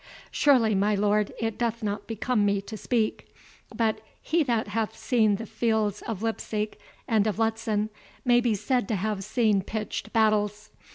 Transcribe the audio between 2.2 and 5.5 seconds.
me to speak; but he that hath seen the